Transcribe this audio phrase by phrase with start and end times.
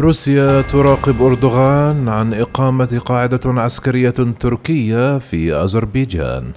[0.00, 6.52] روسيا تراقب أردوغان عن إقامة قاعدة عسكرية تركية في أذربيجان.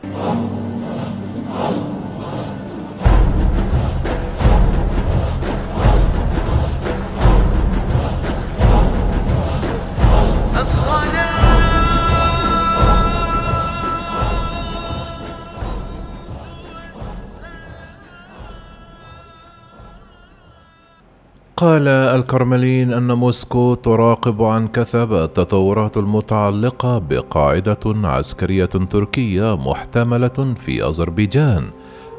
[21.64, 31.66] قال الكرملين أن موسكو تراقب عن كثب التطورات المتعلقة بقاعدة عسكرية تركية محتملة في أذربيجان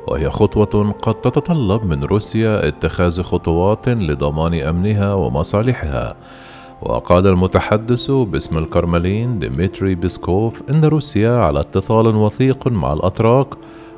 [0.09, 6.17] وهي خطوة قد تتطلب من روسيا اتخاذ خطوات لضمان أمنها ومصالحها.
[6.83, 13.49] وقال المتحدث باسم الكرملين ديمتري بيسكوف إن روسيا على اتصال وثيق مع الأتراك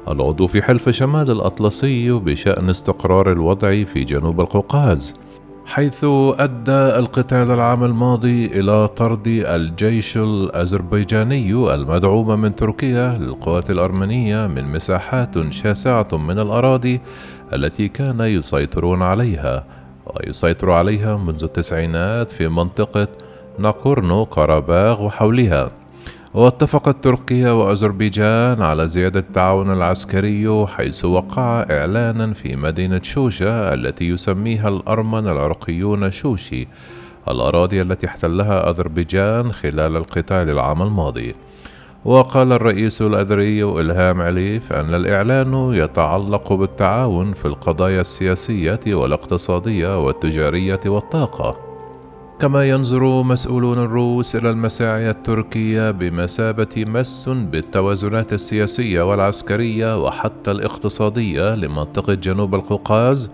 [0.08, 5.25] العضو في حلف شمال الأطلسي بشأن استقرار الوضع في جنوب القوقاز.
[5.66, 6.04] حيث
[6.38, 15.52] أدى القتال العام الماضي إلى طرد الجيش الأذربيجاني المدعوم من تركيا للقوات الأرمنية من مساحات
[15.52, 17.00] شاسعة من الأراضي
[17.52, 19.64] التي كان يسيطرون عليها
[20.06, 23.08] ويسيطر عليها منذ التسعينات في منطقة
[23.58, 25.70] ناكورنو كاراباغ وحولها.
[26.36, 34.68] واتفقت تركيا وأذربيجان على زيادة التعاون العسكري حيث وقع إعلانا في مدينة شوشة التي يسميها
[34.68, 36.68] الأرمن العرقيون شوشي
[37.28, 41.34] الأراضي التي احتلها أذربيجان خلال القتال العام الماضي.
[42.04, 51.65] وقال الرئيس الأذري إلهام عليف أن الإعلان يتعلق بالتعاون في القضايا السياسية والاقتصادية والتجارية والطاقة.
[52.40, 62.14] كما ينظر مسؤولون الروس إلى المساعي التركية بمثابة مس بالتوازنات السياسية والعسكرية وحتى الاقتصادية لمنطقة
[62.14, 63.30] جنوب القوقاز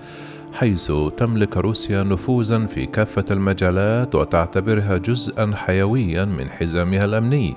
[0.52, 7.56] حيث تملك روسيا نفوذا في كافة المجالات وتعتبرها جزءا حيويا من حزامها الأمني.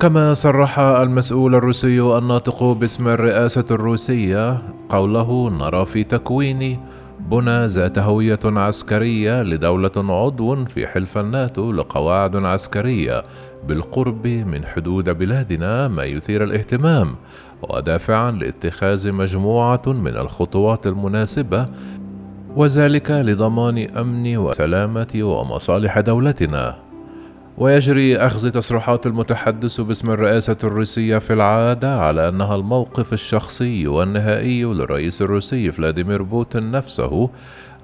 [0.00, 6.80] كما صرح المسؤول الروسي الناطق باسم الرئاسة الروسية قوله نرى في تكوين
[7.20, 13.24] بنى ذات هوية عسكرية لدولة عضو في حلف الناتو لقواعد عسكرية
[13.68, 17.14] بالقرب من حدود بلادنا ما يثير الاهتمام
[17.62, 21.68] ودافعا لاتخاذ مجموعة من الخطوات المناسبة
[22.56, 26.87] وذلك لضمان أمن وسلامة ومصالح دولتنا.
[27.58, 35.22] ويجري أخذ تصريحات المتحدث باسم الرئاسة الروسية في العادة على أنها الموقف الشخصي والنهائي للرئيس
[35.22, 37.30] الروسي فلاديمير بوتين نفسه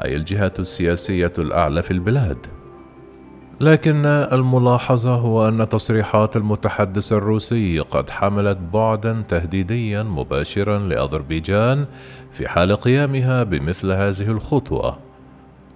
[0.05, 2.39] أي الجهة السياسية الأعلى في البلاد.
[3.61, 11.87] لكن الملاحظة هو أن تصريحات المتحدث الروسي قد حملت بعدا تهديديا مباشرا لأذربيجان
[12.33, 15.04] في حال قيامها بمثل هذه الخطوة.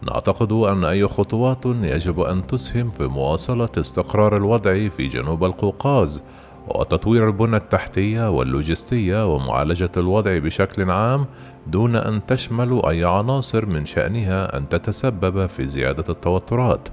[0.02, 6.22] نعتقد أن أي خطوات يجب أن تسهم في مواصلة استقرار الوضع في جنوب القوقاز
[6.68, 11.26] وتطوير البنى التحتية واللوجستية ومعالجة الوضع بشكل عام
[11.66, 16.88] دون أن تشمل أي عناصر من شأنها أن تتسبب في زيادة التوترات.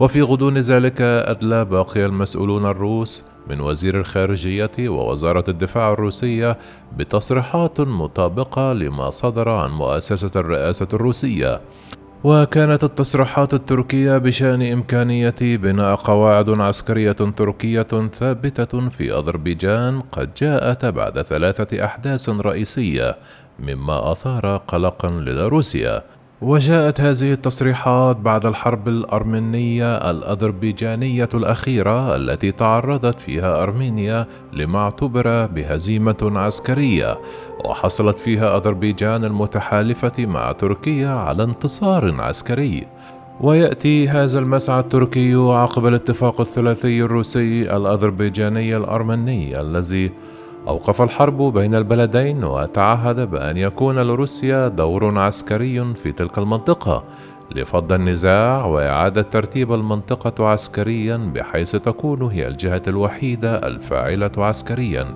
[0.00, 6.58] وفي غضون ذلك أدلى باقي المسؤولون الروس من وزير الخارجية ووزارة الدفاع الروسية
[6.96, 11.60] بتصريحات مطابقة لما صدر عن مؤسسة الرئاسة الروسية
[12.24, 21.22] وكانت التصريحات التركية بشأن إمكانية بناء قواعد عسكرية تركية ثابتة في أذربيجان قد جاءت بعد
[21.22, 23.16] ثلاثة أحداث رئيسية
[23.58, 26.02] مما أثار قلقا لدى روسيا
[26.42, 36.32] وجاءت هذه التصريحات بعد الحرب الأرمنية الأذربيجانية الأخيرة التي تعرضت فيها أرمينيا لما اعتبر بهزيمة
[36.34, 37.18] عسكرية
[37.64, 42.86] وحصلت فيها أذربيجان المتحالفة مع تركيا على انتصار عسكري.
[43.40, 50.10] ويأتي هذا المسعى التركي عقب الاتفاق الثلاثي الروسي الأذربيجاني الأرمني الذي
[50.68, 57.04] أوقف الحرب بين البلدين وتعهد بأن يكون لروسيا دور عسكري في تلك المنطقة
[57.54, 65.06] لفض النزاع وإعادة ترتيب المنطقة عسكريا بحيث تكون هي الجهة الوحيدة الفاعلة عسكريا.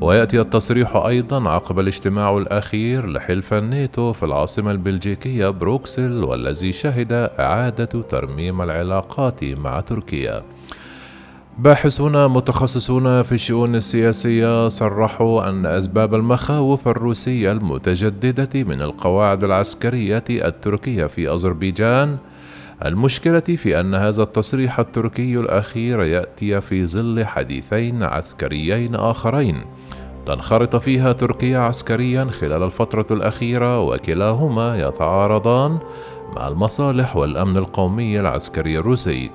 [0.00, 8.02] ويأتي التصريح أيضا عقب الاجتماع الأخير لحلف الناتو في العاصمة البلجيكية بروكسل والذي شهد إعادة
[8.10, 10.42] ترميم العلاقات مع تركيا.
[11.58, 21.06] باحثون متخصصون في الشؤون السياسية صرحوا أن أسباب المخاوف الروسية المتجددة من القواعد العسكرية التركية
[21.06, 22.16] في أذربيجان.
[22.84, 29.60] المشكلة في أن هذا التصريح التركي الأخير يأتي في ظل حديثين عسكريين آخرين
[30.26, 35.78] تنخرط فيها تركيا عسكريا خلال الفترة الأخيرة وكلاهما يتعارضان
[36.36, 39.30] مع المصالح والأمن القومي العسكري الروسي.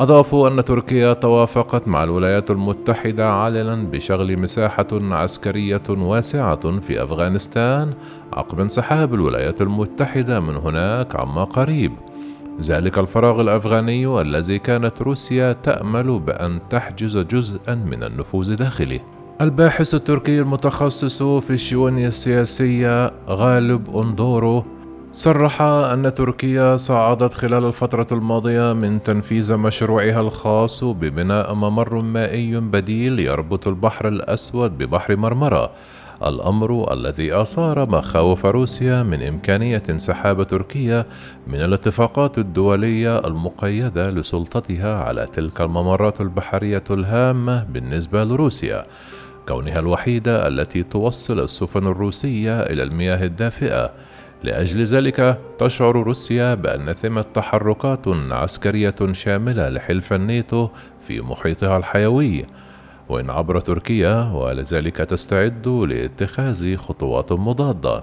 [0.00, 7.92] أضافوا أن تركيا توافقت مع الولايات المتحدة علنا بشغل مساحة عسكرية واسعة في أفغانستان
[8.32, 11.92] عقب انسحاب الولايات المتحدة من هناك عما قريب.
[12.62, 19.00] ذلك الفراغ الأفغاني الذي كانت روسيا تأمل بأن تحجز جزءا من النفوذ داخله
[19.40, 24.64] الباحث التركي المتخصص في الشؤون السياسية غالب أندورو
[25.12, 33.18] صرح أن تركيا صعدت خلال الفترة الماضية من تنفيذ مشروعها الخاص ببناء ممر مائي بديل
[33.20, 35.70] يربط البحر الأسود ببحر مرمرة
[36.26, 41.06] الأمر الذي أثار مخاوف روسيا من إمكانية انسحاب تركيا
[41.46, 48.86] من الاتفاقات الدولية المقيدة لسلطتها على تلك الممرات البحرية الهامة بالنسبة لروسيا
[49.48, 53.90] كونها الوحيدة التي توصل السفن الروسية إلى المياه الدافئة.
[54.42, 60.68] لأجل ذلك تشعر روسيا بأن ثمة تحركات عسكرية شاملة لحلف الناتو
[61.06, 62.46] في محيطها الحيوي.
[63.08, 68.02] وإن عبر تركيا ولذلك تستعد لاتخاذ خطوات مضادة.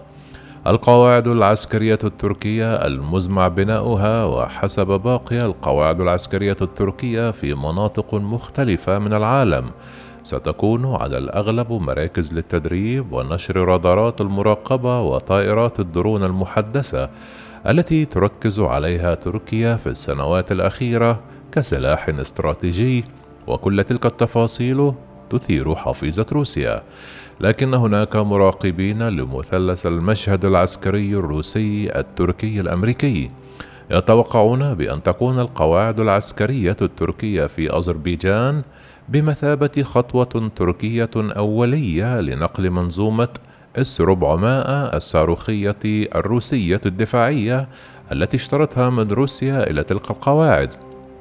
[0.68, 9.69] القواعد العسكرية التركية المزمع بناؤها وحسب باقي القواعد العسكرية التركية في مناطق مختلفة من العالم.
[10.27, 17.09] ستكون على الأغلب مراكز للتدريب ونشر رادارات المراقبة وطائرات الدرون المحدثة
[17.68, 21.19] التي تركز عليها تركيا في السنوات الأخيرة
[21.51, 23.06] كسلاح استراتيجي
[23.47, 24.94] وكل تلك التفاصيل
[25.29, 26.83] تثير حفيظة روسيا.
[27.41, 33.31] لكن هناك مراقبين لمثلث المشهد العسكري الروسي التركي الأمريكي
[33.91, 38.63] يتوقعون بأن تكون القواعد العسكرية التركية في أذربيجان
[39.09, 43.30] بمثابة خطوة تركية أولية لنقل منظومة
[43.75, 44.62] اس 400
[44.98, 45.75] الصاروخية
[46.15, 47.68] الروسية الدفاعية
[48.12, 50.69] التي اشترتها من روسيا إلى تلك القواعد.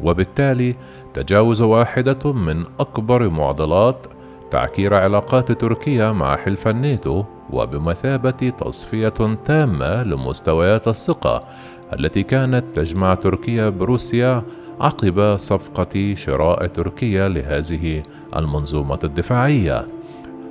[0.01, 0.77] وبالتالي
[1.15, 4.07] تجاوز واحدة من أكبر معضلات
[4.51, 11.45] تعكير علاقات تركيا مع حلف الناتو وبمثابة تصفية تامة لمستويات الثقة
[11.93, 14.43] التي كانت تجمع تركيا بروسيا
[14.81, 18.03] عقب صفقة شراء تركيا لهذه
[18.37, 19.87] المنظومة الدفاعية.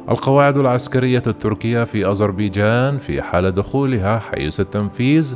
[0.10, 5.36] القواعد العسكرية التركية في أذربيجان في حال دخولها حيز التنفيذ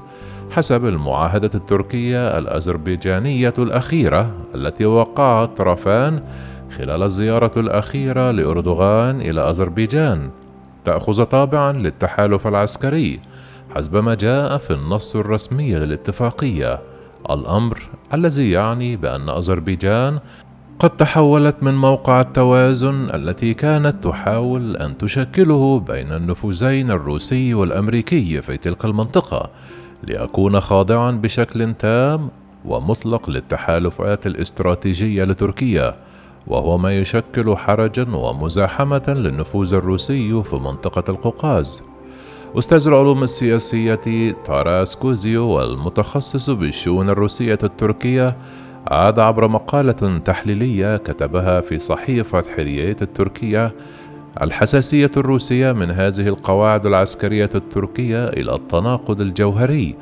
[0.51, 6.23] حسب المعاهدة التركية الأذربيجانية الأخيرة التي وقعها الطرفان
[6.77, 10.29] خلال الزيارة الأخيرة لأردوغان إلى أذربيجان
[10.85, 13.19] تأخذ طابعا للتحالف العسكري
[13.75, 16.79] حسب ما جاء في النص الرسمي للاتفاقية
[17.29, 20.19] الأمر الذي يعني بأن أذربيجان
[20.79, 28.57] قد تحولت من موقع التوازن التي كانت تحاول أن تشكله بين النفوذين الروسي والأمريكي في
[28.57, 29.49] تلك المنطقة
[30.03, 32.29] ليكون خاضعا بشكل تام
[32.65, 35.95] ومطلق للتحالفات الاستراتيجية لتركيا
[36.47, 41.88] وهو ما يشكل حرجا ومزاحمة للنفوذ الروسي في منطقة القوقاز.
[42.57, 48.37] أستاذ العلوم السياسية تاراس كوزيو والمتخصص بالشؤون الروسية التركية
[48.87, 53.75] عاد عبر مقالة تحليلية كتبها في صحيفة حريات التركية
[54.41, 59.95] الحساسية الروسية من هذه القواعد العسكرية التركية إلى التناقض الجوهري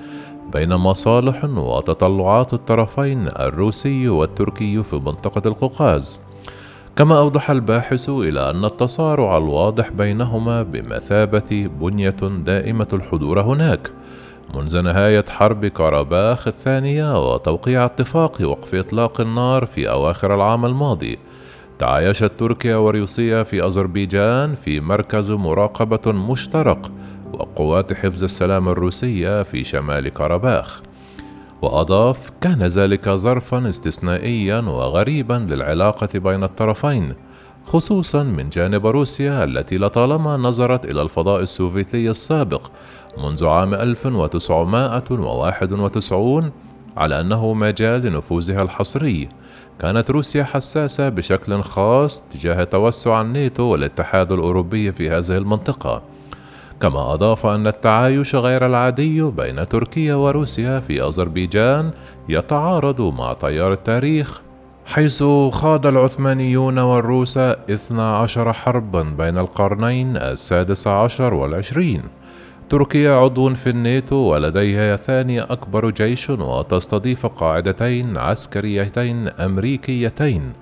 [0.53, 6.26] بين مصالح وتطلعات الطرفين الروسي والتركي في منطقة القوقاز.
[6.97, 13.91] كما أوضح الباحث إلى أن التصارع الواضح بينهما بمثابة بنية دائمة الحضور هناك
[14.53, 21.17] منذ نهاية حرب كاراباخ الثانية وتوقيع اتفاق وقف إطلاق النار في أواخر العام الماضي.
[21.79, 26.91] تعايشت تركيا وروسيا في أذربيجان في مركز مراقبة مشترك
[27.33, 30.81] وقوات حفظ السلام الروسية في شمال كاراباخ
[31.61, 37.13] وأضاف كان ذلك ظرفا استثنائيا وغريبا للعلاقة بين الطرفين
[37.67, 42.61] خصوصا من جانب روسيا التي لطالما نظرت إلى الفضاء السوفيتي السابق
[43.17, 46.51] منذ عام 1991
[46.97, 49.29] على أنه مجال لنفوذها الحصري.
[49.79, 56.01] كانت روسيا حساسة بشكل خاص تجاه توسع الناتو والاتحاد الأوروبي في هذه المنطقة.
[56.81, 61.91] كما أضاف أن التعايش غير العادي بين تركيا وروسيا في أذربيجان
[62.29, 64.41] يتعارض مع تيار التاريخ
[64.85, 72.01] حيث خاض العثمانيون والروس 12 حربا بين القرنين السادس عشر والعشرين.
[72.69, 80.53] تركيا عضو في الناتو ولديها ثاني أكبر جيش وتستضيف قاعدتين عسكريتين أمريكيتين.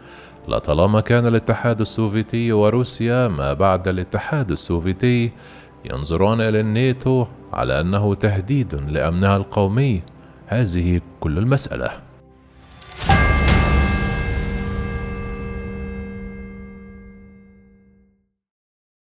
[0.47, 5.31] لطالما كان الاتحاد السوفيتي وروسيا ما بعد الاتحاد السوفيتي
[5.91, 10.01] ينظران إلى الناتو على أنه تهديد لأمنها القومي.
[10.47, 12.04] هذه كل المسألة.